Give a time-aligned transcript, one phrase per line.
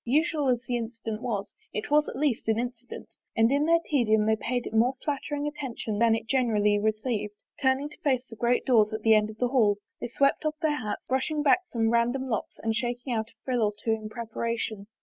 [0.03, 4.25] Usual as the incident was, it was at least an incident, and in their tedium
[4.25, 6.15] they paid it a more flattering atten 3 I THE FAVOR OF KINGS tion than
[6.15, 7.43] it generally received.
[7.61, 10.55] Turning to face the great doors at the end of the hall, they swept off
[10.59, 14.09] their hats, brushing back some random locks and shaking out a frill or two in
[14.09, 14.87] preparation.